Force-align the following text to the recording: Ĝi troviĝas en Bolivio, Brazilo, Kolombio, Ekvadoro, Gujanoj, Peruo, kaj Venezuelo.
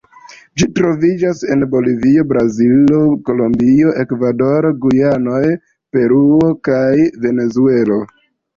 Ĝi 0.59 0.67
troviĝas 0.77 1.41
en 1.55 1.65
Bolivio, 1.73 2.23
Brazilo, 2.31 3.03
Kolombio, 3.29 3.93
Ekvadoro, 4.05 4.73
Gujanoj, 4.87 5.45
Peruo, 5.99 6.53
kaj 6.73 6.91
Venezuelo. 7.29 8.03